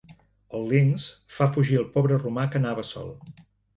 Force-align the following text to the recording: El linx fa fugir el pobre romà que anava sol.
El 0.59 0.63
linx 0.69 1.05
fa 1.37 1.49
fugir 1.57 1.79
el 1.81 1.87
pobre 1.99 2.17
romà 2.25 2.47
que 2.51 2.61
anava 2.63 2.87
sol. 2.97 3.13